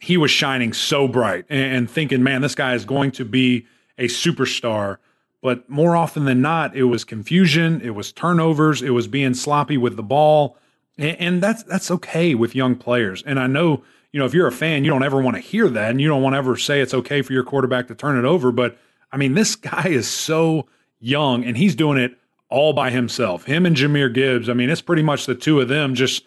[0.00, 3.66] he was shining so bright and, and thinking, man, this guy is going to be
[3.98, 4.96] a superstar
[5.42, 9.76] but more often than not, it was confusion, it was turnovers, it was being sloppy
[9.76, 10.56] with the ball,
[10.96, 13.22] and, and that's that's okay with young players.
[13.26, 13.82] And I know
[14.12, 16.08] you know if you're a fan, you don't ever want to hear that, and you
[16.08, 18.52] don't want to ever say it's okay for your quarterback to turn it over.
[18.52, 18.78] But
[19.10, 20.66] I mean, this guy is so
[21.00, 22.16] young, and he's doing it
[22.48, 23.44] all by himself.
[23.44, 24.48] Him and Jahmyr Gibbs.
[24.48, 26.24] I mean, it's pretty much the two of them just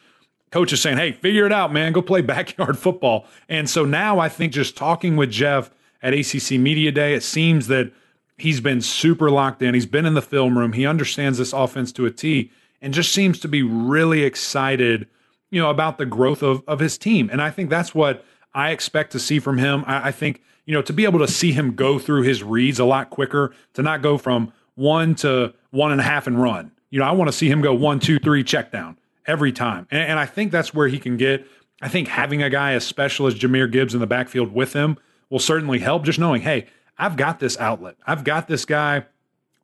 [0.51, 1.93] coaches saying, "Hey, figure it out, man.
[1.93, 5.69] Go play backyard football." And so now I think just talking with Jeff
[6.01, 7.91] at ACC Media Day, it seems that
[8.37, 9.73] He's been super locked in.
[9.73, 10.73] He's been in the film room.
[10.73, 15.07] He understands this offense to a T and just seems to be really excited,
[15.55, 17.29] you know, about the growth of, of his team.
[17.31, 19.85] And I think that's what I expect to see from him.
[19.87, 22.77] I, I think, you know, to be able to see him go through his reads
[22.77, 26.71] a lot quicker, to not go from one to one and a half and run.
[26.89, 29.87] You know, I want to see him go one, two, three, check down every time.
[29.91, 31.47] And, and I think that's where he can get.
[31.81, 34.97] I think having a guy as special as Jahmyr Gibbs in the backfield with him
[35.29, 36.03] will certainly help.
[36.03, 36.65] Just knowing, hey,
[36.97, 37.95] I've got this outlet.
[38.05, 39.05] I've got this guy.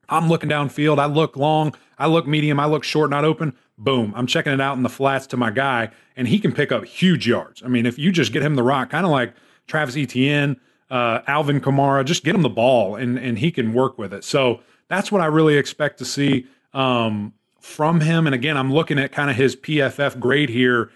[0.08, 1.00] I'm looking downfield.
[1.00, 1.76] I look long.
[1.98, 2.62] I look medium.
[2.62, 3.58] I look short, not open.
[3.84, 4.13] Boom.
[4.15, 6.86] I'm checking it out in the flats to my guy, and he can pick up
[6.86, 7.63] huge yards.
[7.63, 9.34] I mean, if you just get him the rock, kind of like
[9.65, 10.60] Travis Etienne,
[10.91, 14.24] uh, Alvin Kamara, just get him the ball, and and he can work with it.
[14.24, 18.28] So that's what I really expect to see um, from him.
[18.28, 20.91] And again, I'm looking at kind of his PFF grade here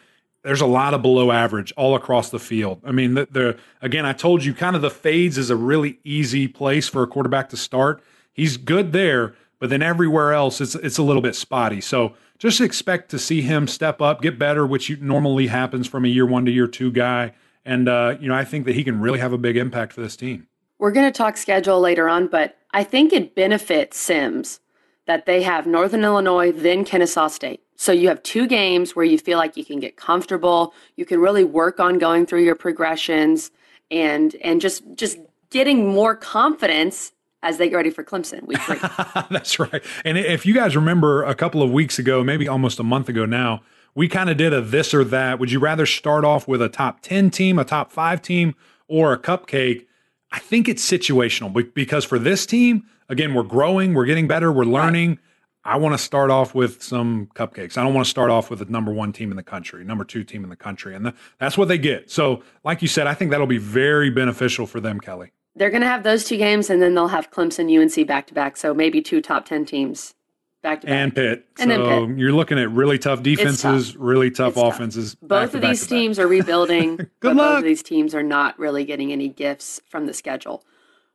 [0.46, 2.80] there's a lot of below average all across the field.
[2.86, 5.98] I mean, the, the, again, I told you, kind of the fades is a really
[6.04, 8.04] easy place for a quarterback to start.
[8.32, 11.82] He's good there, but then everywhere else, it's it's a little bit spotty.
[11.82, 16.08] So just expect to see him step up, get better, which normally happens from a
[16.08, 17.34] year one to year two guy.
[17.64, 20.02] And uh, you know, I think that he can really have a big impact for
[20.02, 20.48] this team.
[20.78, 24.60] We're going to talk schedule later on, but I think it benefits Sims
[25.08, 27.62] that they have Northern Illinois, then Kennesaw State.
[27.76, 31.20] So you have two games where you feel like you can get comfortable, you can
[31.20, 33.52] really work on going through your progressions
[33.92, 35.18] and and just just
[35.50, 37.12] getting more confidence
[37.44, 38.78] as they get ready for Clemson week three.
[39.30, 39.84] That's right.
[40.04, 43.26] And if you guys remember a couple of weeks ago, maybe almost a month ago
[43.26, 43.62] now,
[43.94, 45.40] we kind of did a this or that.
[45.40, 48.56] Would you rather start off with a top 10 team, a top five team,
[48.88, 49.86] or a cupcake?
[50.32, 54.66] I think it's situational because for this team, again, we're growing, we're getting better, we're
[54.66, 55.10] learning.
[55.12, 55.20] Right.
[55.68, 57.76] I want to start off with some cupcakes.
[57.78, 60.04] I don't want to start off with the number one team in the country, number
[60.04, 60.94] two team in the country.
[60.94, 62.12] And the, that's what they get.
[62.12, 65.32] So, like you said, I think that'll be very beneficial for them, Kelly.
[65.56, 68.34] They're going to have those two games, and then they'll have Clemson, UNC back to
[68.34, 68.58] back.
[68.58, 70.14] So maybe two top 10 teams
[70.62, 70.94] back to back.
[70.94, 71.46] And Pitt.
[71.60, 72.20] And so then Pitt.
[72.20, 73.96] you're looking at really tough defenses, tough.
[74.00, 75.16] really tough it's offenses.
[75.16, 75.30] Tough.
[75.30, 76.98] Both of these teams are rebuilding.
[77.20, 77.54] Good luck.
[77.54, 80.64] Both of these teams are not really getting any gifts from the schedule.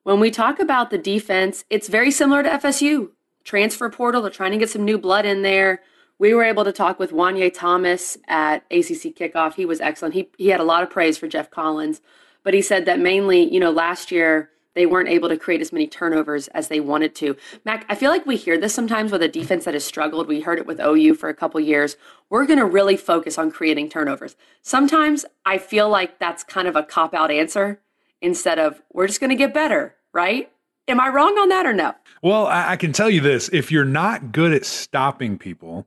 [0.04, 3.10] When we talk about the defense, it's very similar to FSU.
[3.44, 5.82] Transfer portal, they're trying to get some new blood in there.
[6.18, 9.54] We were able to talk with Juanyeh Thomas at ACC kickoff.
[9.54, 10.14] He was excellent.
[10.14, 12.00] He, he had a lot of praise for Geoff Collins,
[12.42, 15.72] but he said that mainly, you know, last year they weren't able to create as
[15.72, 17.36] many turnovers as they wanted to.
[17.64, 20.28] Mac, I feel like we hear this sometimes with a defense that has struggled.
[20.28, 21.96] We heard it with OU for a couple years.
[22.28, 24.36] We're going to really focus on creating turnovers.
[24.62, 27.80] Sometimes I feel like that's kind of a cop out answer
[28.20, 30.50] instead of we're just going to get better, right?
[30.86, 31.94] Am I wrong on that or no?
[32.22, 35.86] Well, I, I can tell you this if you're not good at stopping people,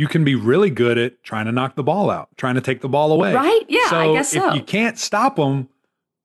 [0.00, 2.80] you can be really good at trying to knock the ball out, trying to take
[2.80, 3.34] the ball away.
[3.34, 3.66] Right?
[3.68, 4.48] Yeah, so I guess so.
[4.48, 5.68] If you can't stop them,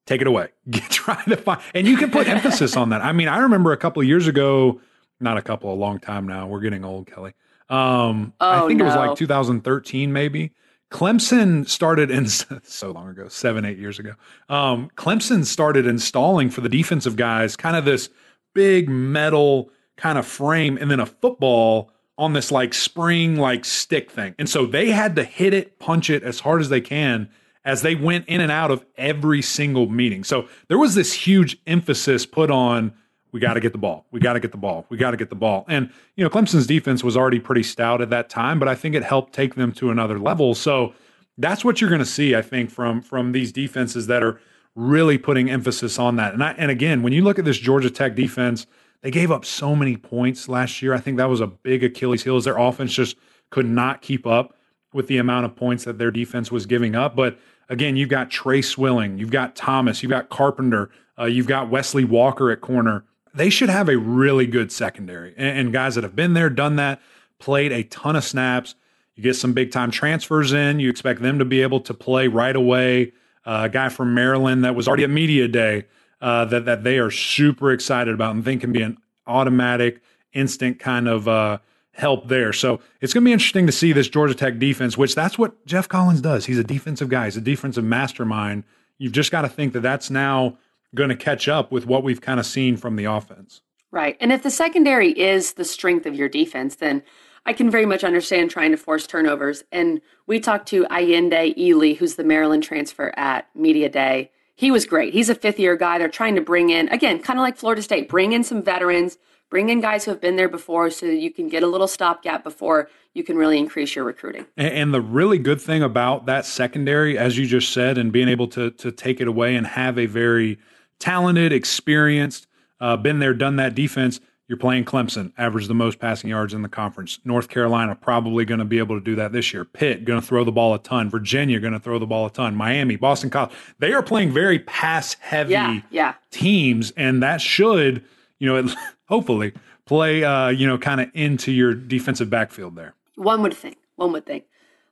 [0.05, 0.47] take it away.
[0.69, 3.01] Get, try to find, and you can put emphasis on that.
[3.01, 4.79] I mean, I remember a couple of years ago,
[5.19, 6.47] not a couple, a long time now.
[6.47, 7.33] We're getting old, Kelly.
[7.69, 8.85] Um, oh, I think no.
[8.85, 10.53] it was like 2013, maybe.
[10.89, 12.27] Clemson started in
[12.63, 14.13] so long ago, seven, eight years ago.
[14.47, 18.07] Um, Clemson started installing for the defensive guys kind of this
[18.53, 24.09] big metal kind of frame and then a football on this like spring like stick
[24.09, 24.35] thing.
[24.39, 27.29] And so they had to hit it, punch it as hard as they can
[27.65, 30.23] as they went in and out of every single meeting.
[30.23, 32.93] So there was this huge emphasis put on
[33.31, 34.05] we got to get the ball.
[34.11, 34.85] We got to get the ball.
[34.87, 35.65] We got to get the ball.
[35.67, 38.95] And, you know, Clemson's defense was already pretty stout at that time, but I think
[38.95, 40.55] it helped take them to another level.
[40.55, 40.93] So
[41.37, 44.39] that's what you're going to see, I think, from from these defenses that are
[44.73, 46.33] really putting emphasis on that.
[46.33, 48.67] And I, and again, when you look at this Georgia Tech defense,
[49.05, 50.93] they gave up so many points last year.
[50.93, 52.37] I think that was a big Achilles heel.
[52.37, 53.15] Is their offense just
[53.51, 54.57] could not keep up
[54.93, 57.15] with the amount of points that their defense was giving up.
[57.15, 57.37] But
[57.69, 60.89] again, you've got Tre Swilling, you've got Thomas, you've got Carpenter,
[61.19, 65.59] uh, you've got Wesley Walker at corner they should have a really good secondary and,
[65.59, 67.01] and guys that have been there, done that,
[67.37, 68.75] played a ton of snaps.
[69.15, 70.79] You get some big time transfers in.
[70.79, 73.13] You expect them to be able to play right away.
[73.45, 75.85] Uh, a guy from Maryland that was already at media day
[76.25, 80.01] uh, that that they are super excited about and think can be an automatic,
[80.33, 81.59] instant kind of uh,
[81.91, 82.51] help there.
[82.51, 85.63] So it's going to be interesting to see this Georgia Tech defense, which that's what
[85.67, 86.47] Geoff Collins does.
[86.47, 87.25] He's a defensive guy.
[87.25, 88.63] He's a defensive mastermind.
[88.97, 90.57] You've just got to think that that's now
[90.95, 93.61] going to catch up with what we've kind of seen from the offense.
[93.91, 94.17] Right.
[94.19, 97.03] And if the secondary is the strength of your defense, then
[97.45, 99.63] I can very much understand trying to force turnovers.
[99.71, 104.31] And we talked to Ayinde Eley, who's the Maryland transfer at Media Day.
[104.55, 105.13] He was great.
[105.13, 105.97] He's a fifth year guy.
[105.97, 109.17] They're trying to bring in, again, kind of like Florida State, bring in some veterans,
[109.49, 111.87] bring in guys who have been there before so that you can get a little
[111.87, 114.45] stopgap before you can really increase your recruiting.
[114.57, 118.47] And, the really good thing about that secondary, as you just said, and being able
[118.49, 120.57] to to take it away and have a very
[120.99, 122.47] talented, experienced,
[122.79, 124.19] uh, been there, done that defense.
[124.47, 127.19] You're playing Clemson, average the most passing yards in the conference.
[127.25, 129.65] North Carolina probably going to be able to do that this year.
[129.65, 131.09] Pitt going to throw the ball a ton.
[131.09, 132.55] Virginia going to throw the ball a ton.
[132.55, 133.53] Miami, Boston College.
[133.79, 136.13] They are playing very pass heavy yeah, yeah.
[136.29, 138.03] teams, and that should,
[138.37, 138.73] you know,
[139.07, 139.53] hopefully
[139.85, 142.93] play, uh, you know, kind of into your defensive backfield there.
[143.15, 143.77] One would think.
[143.95, 144.45] One would think.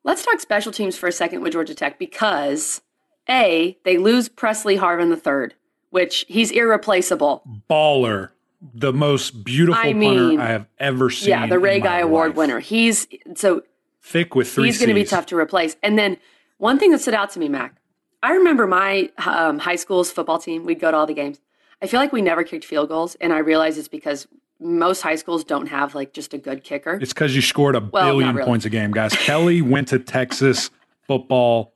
[0.03, 2.81] Let's talk special teams for a second with Georgia Tech because
[3.29, 5.53] a they lose Pressley Harvin the third
[5.93, 7.43] which he's irreplaceable.
[7.69, 8.29] Baller.
[8.73, 11.29] The most beautiful I mean, punter I have ever seen.
[11.29, 12.37] Yeah, the Ray Guy Award life.
[12.37, 12.59] winner.
[12.59, 13.63] He's so
[14.01, 14.65] thick with three.
[14.65, 15.75] He's going to be tough to replace.
[15.83, 16.17] And then
[16.57, 17.75] one thing that stood out to me, Mac,
[18.21, 20.65] I remember my um, high school's football team.
[20.65, 21.41] We'd go to all the games.
[21.81, 24.27] I feel like we never kicked field goals, and I realize it's because
[24.61, 26.97] most high schools don't have like just a good kicker.
[27.01, 28.47] It's because you scored a well, billion really.
[28.47, 29.13] points a game, guys.
[29.13, 30.69] Kelly went to Texas
[31.05, 31.73] football.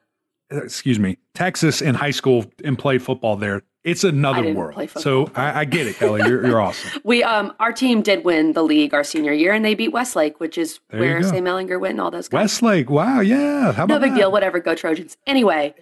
[0.49, 3.63] Excuse me, Texas in high school and played football there.
[3.87, 4.89] It's another world.
[4.97, 6.21] So I, I, get it, Kelly.
[6.27, 7.01] You're, you're awesome.
[7.05, 10.41] we um our team did win the league our senior year, and they beat Westlake,
[10.41, 12.41] which is there where Sam Ehlinger went and all those guys.
[12.41, 13.73] Westlake, wow, yeah.
[13.87, 14.17] no big that?
[14.17, 14.29] deal.
[14.29, 15.15] Whatever, go Trojans.
[15.25, 15.73] Anyway,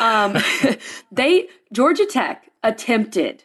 [0.00, 0.36] um,
[1.12, 3.44] they Georgia Tech attempted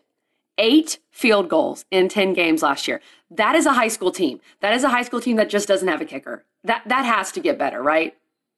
[0.57, 3.01] eight field goals in 10 games last year.
[3.29, 4.39] That is a high school team.
[4.61, 6.43] That is a high school team that just doesn't have a kicker.
[6.63, 8.15] That that has to get better, right?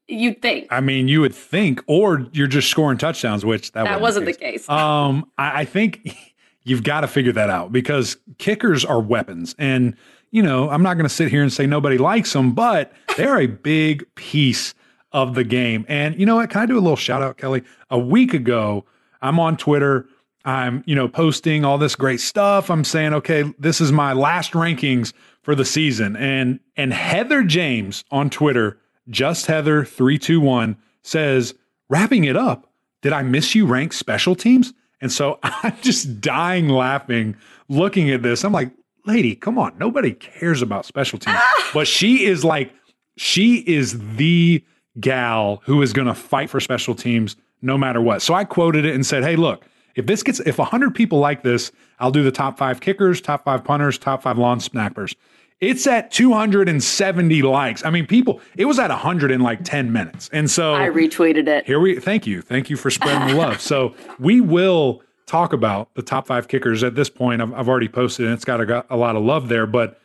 [0.08, 0.68] You'd think.
[0.70, 4.34] I mean, you would think, or you're just scoring touchdowns, which that, that wasn't, the
[4.34, 4.64] case.
[4.64, 4.70] The case.
[4.70, 6.18] um, I, I think
[6.64, 9.56] you've got to figure that out because kickers are weapons.
[9.58, 9.96] And,
[10.32, 13.40] you know, I'm not going to sit here and say nobody likes them, but they're
[13.40, 14.74] a big piece
[15.14, 15.86] of the game.
[15.88, 16.50] And you know what?
[16.50, 17.64] Can I do a little shout out, Kelly?
[17.90, 18.86] A week ago,
[19.22, 20.08] I'm on Twitter.
[20.44, 22.70] I'm, you know, posting all this great stuff.
[22.70, 26.18] I'm saying, okay, this is my last rankings for the season.
[26.18, 28.78] And and Heather James on Twitter,
[29.10, 31.54] just Heather 321 says,
[31.90, 34.74] wrapping it up, did I miss you rank special teams?
[35.02, 37.36] And so I'm just dying laughing
[37.70, 38.44] looking at this.
[38.44, 38.72] I'm like,
[39.06, 39.78] lady, come on.
[39.78, 41.40] Nobody cares about special teams.
[41.74, 42.74] but she is like,
[43.18, 44.64] she is the
[45.00, 48.22] gal who is going to fight for special teams no matter what.
[48.22, 51.44] So I quoted it and said, hey, look, if this gets, if 100 people like
[51.44, 55.16] this, I'll do the top five kickers, top five punters, top five long snappers.
[55.64, 57.86] It's at 270 likes.
[57.86, 60.30] I mean, people, it was at 100 in like 10 minutes.
[60.34, 61.66] And so I retweeted it.
[61.66, 62.42] Here we, thank you.
[62.42, 63.62] Thank you for spreading the love.
[63.62, 67.42] So we will talk about the top five kickers at this point.
[67.42, 70.02] I've, I've already posted and it's got a, a lot of love there, but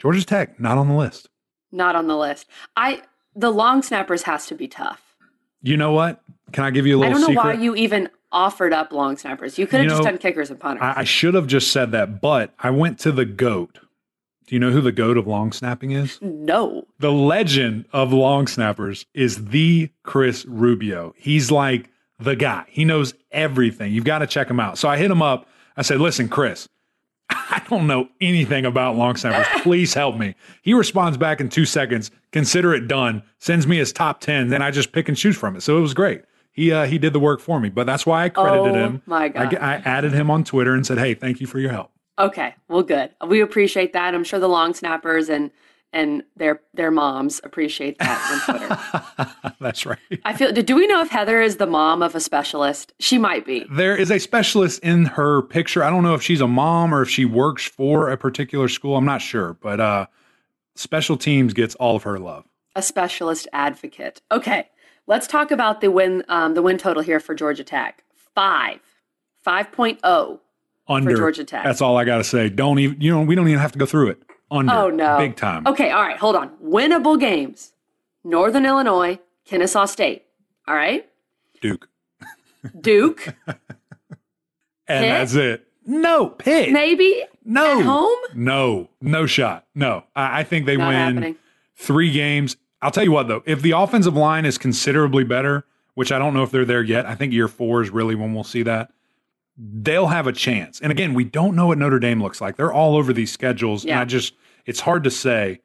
[0.00, 1.28] Georgia Tech, not on the list.
[1.70, 2.48] Not on the list.
[2.76, 3.02] I,
[3.36, 5.14] the long snappers has to be tough.
[5.62, 6.20] You know what?
[6.50, 7.10] Can I give you a little?
[7.10, 7.56] I don't know secret?
[7.56, 9.58] why you even offered up long snappers.
[9.58, 10.82] You could have you know, just done kickers and punters.
[10.82, 13.78] I, I should have just said that, but I went to the goat.
[14.46, 16.20] Do you know who the goat of long snapping is?
[16.22, 16.86] No.
[17.00, 21.14] The legend of long snappers is the Chris Rubio.
[21.16, 22.64] He's like the guy.
[22.68, 23.92] He knows everything.
[23.92, 24.78] You've got to check him out.
[24.78, 25.48] So I hit him up.
[25.76, 26.68] I said, "Listen, Chris,
[27.28, 29.46] I don't know anything about long snappers.
[29.62, 30.34] Please help me.
[30.62, 34.62] He responds back in two seconds, consider it done, sends me his top 10, then
[34.62, 35.62] I just pick and choose from it.
[35.62, 36.22] So it was great.
[36.52, 39.02] He uh, he did the work for me, but that's why I credited oh, him.
[39.04, 39.54] My God.
[39.56, 41.90] I, I added him on Twitter and said, hey, thank you for your help.
[42.18, 43.10] Okay, well, good.
[43.26, 44.14] We appreciate that.
[44.14, 45.50] I'm sure the long snappers and
[45.92, 49.54] and their their moms appreciate that on Twitter.
[49.60, 49.98] That's right.
[50.24, 50.52] I feel.
[50.52, 52.92] Do we know if Heather is the mom of a specialist?
[52.98, 53.66] She might be.
[53.70, 55.82] There is a specialist in her picture.
[55.82, 58.96] I don't know if she's a mom or if she works for a particular school.
[58.96, 60.06] I'm not sure, but uh,
[60.74, 62.44] special teams gets all of her love.
[62.74, 64.20] A specialist advocate.
[64.30, 64.68] Okay,
[65.06, 66.24] let's talk about the win.
[66.28, 68.02] Um, the win total here for Georgia Tech
[68.34, 68.80] five,
[69.42, 69.68] five
[70.04, 70.40] oh
[70.88, 71.64] under for Georgia Tech.
[71.64, 72.48] That's all I got to say.
[72.48, 73.00] Don't even.
[73.00, 74.72] You know, we don't even have to go through it under.
[74.72, 75.66] Oh no, big time.
[75.66, 76.50] Okay, all right, hold on.
[76.62, 77.72] Winnable games:
[78.24, 80.24] Northern Illinois, Kennesaw State.
[80.68, 81.08] All right.
[81.60, 81.88] Duke.
[82.80, 83.26] Duke.
[83.46, 83.56] and
[85.04, 85.08] Pitt?
[85.08, 85.66] that's it.
[85.86, 86.72] No, Pitt.
[86.72, 87.24] Maybe.
[87.44, 87.78] No.
[87.78, 88.18] At home?
[88.34, 88.90] No.
[89.00, 89.66] No shot.
[89.74, 90.04] No.
[90.16, 91.36] I, I think they Not win happening.
[91.76, 92.56] three games.
[92.82, 96.34] I'll tell you what though, if the offensive line is considerably better, which I don't
[96.34, 98.90] know if they're there yet, I think year four is really when we'll see that
[99.56, 100.80] they'll have a chance.
[100.80, 102.56] And again, we don't know what Notre Dame looks like.
[102.56, 103.92] They're all over these schedules, yeah.
[103.92, 105.60] and I just it's hard to say.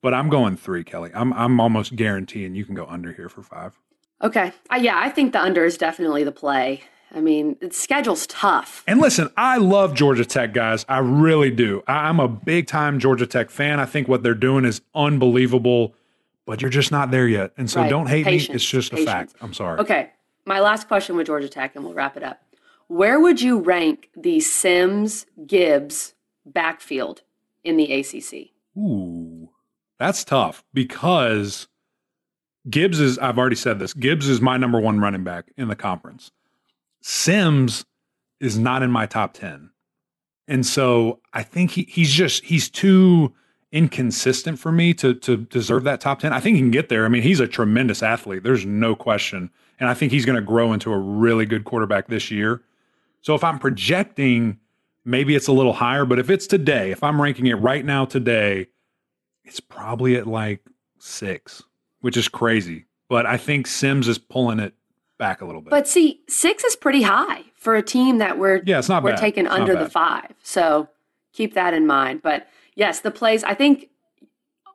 [0.00, 1.10] But I'm going three, Kelly.
[1.14, 3.78] I'm I'm almost guaranteeing you can go under here for five.
[4.22, 6.82] Okay, uh, yeah, I think the under is definitely the play.
[7.14, 8.82] I mean, the schedule's tough.
[8.86, 10.86] And listen, I love Georgia Tech, guys.
[10.88, 11.82] I really do.
[11.86, 13.78] I'm a big time Georgia Tech fan.
[13.78, 15.94] I think what they're doing is unbelievable,
[16.46, 17.52] but you're just not there yet.
[17.58, 17.90] And so right.
[17.90, 18.48] don't hate Patience.
[18.48, 18.54] me.
[18.54, 19.08] It's just Patience.
[19.08, 19.34] a fact.
[19.42, 19.80] I'm sorry.
[19.80, 20.10] Okay.
[20.46, 22.41] My last question with Georgia Tech, and we'll wrap it up.
[22.92, 26.12] Where would you rank the Sims Gibbs
[26.44, 27.22] backfield
[27.64, 28.50] in the ACC?
[28.76, 29.48] Ooh,
[29.98, 31.68] that's tough because
[32.68, 35.74] Gibbs is, I've already said this, Gibbs is my number one running back in the
[35.74, 36.32] conference.
[37.00, 37.86] Sims
[38.40, 39.70] is not in my top 10.
[40.46, 43.32] And so I think he, he's just, he's too
[43.72, 46.34] inconsistent for me to, to deserve that top 10.
[46.34, 47.06] I think he can get there.
[47.06, 48.42] I mean, he's a tremendous athlete.
[48.42, 49.50] There's no question.
[49.80, 52.60] And I think he's going to grow into a really good quarterback this year.
[53.22, 54.58] So if I'm projecting,
[55.04, 58.04] maybe it's a little higher, but if it's today, if I'm ranking it right now
[58.04, 58.66] today,
[59.44, 60.60] it's probably at like
[60.98, 61.62] six,
[62.00, 62.86] which is crazy.
[63.08, 64.74] But I think Sims is pulling it
[65.18, 65.70] back a little bit.
[65.70, 69.10] But see, six is pretty high for a team that we're yeah, it's not we're
[69.10, 69.20] bad.
[69.20, 70.34] taking it's under the five.
[70.42, 70.88] So
[71.32, 72.22] keep that in mind.
[72.22, 73.44] But yes, the plays.
[73.44, 73.88] I think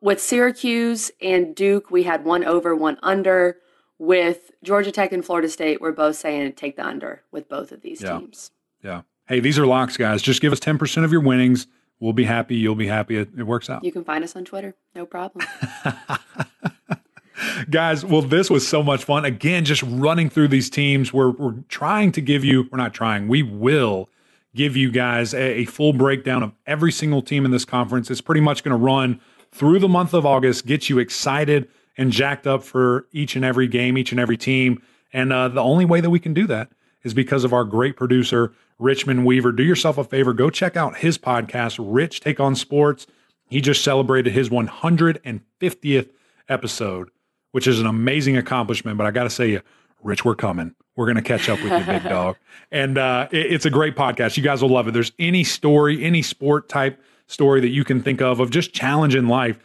[0.01, 3.57] with Syracuse and Duke, we had one over, one under
[3.99, 7.81] with Georgia Tech and Florida State, we're both saying take the under with both of
[7.81, 8.19] these yeah.
[8.19, 8.51] teams.
[8.83, 9.01] Yeah.
[9.27, 10.21] Hey, these are locks, guys.
[10.21, 11.67] Just give us 10% of your winnings.
[11.99, 12.55] We'll be happy.
[12.55, 13.17] You'll be happy.
[13.17, 13.83] It, it works out.
[13.83, 14.75] You can find us on Twitter.
[14.95, 15.45] No problem.
[17.69, 19.25] guys, well, this was so much fun.
[19.25, 21.11] Again, just running through these teams.
[21.11, 24.09] We're, we're trying to give you, we're not trying, we will
[24.55, 28.09] give you guys a, a full breakdown of every single team in this conference.
[28.11, 29.19] It's pretty much going to run
[29.51, 31.67] through the month of August, get you excited
[31.97, 34.81] and jacked up for each and every game, each and every team.
[35.11, 36.69] And uh, the only way that we can do that
[37.03, 39.51] is because of our great producer, Richmond Weaver.
[39.51, 43.07] Do yourself a favor, go check out his podcast, Rich Take on Sports.
[43.49, 46.09] He just celebrated his 150th
[46.49, 47.09] episode,
[47.51, 48.97] which is an amazing accomplishment.
[48.97, 49.61] But I got to say, you,
[50.03, 50.75] Rich, we're coming.
[50.95, 52.35] We're going to catch up with you, big dog.
[52.69, 54.35] And uh, it, it's a great podcast.
[54.35, 54.91] You guys will love it.
[54.91, 59.15] There's any story, any sport type story that you can think of, of just challenge
[59.15, 59.57] in life.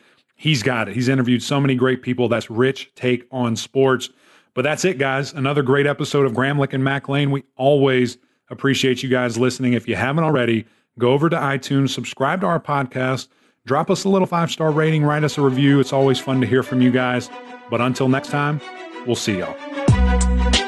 [0.43, 0.97] He's got it.
[0.97, 2.29] He's interviewed so many great people.
[2.29, 4.11] That's Rich Take on Sports.
[4.55, 5.33] But that's it, guys.
[5.33, 7.31] Another great episode of Gramlich and Mac Lane.
[7.31, 8.19] We always
[8.51, 9.75] appreciate you guys listening.
[9.75, 10.67] If you haven't already,
[10.99, 13.29] go over to iTunes, subscribe to our podcast,
[13.67, 15.79] drop us a little five star rating, write us a review.
[15.79, 17.31] It's always fun to hear from you guys.
[17.71, 18.61] But until next time,
[19.07, 20.62] we'll see y'all.